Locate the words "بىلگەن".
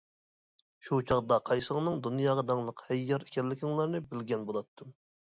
4.15-4.49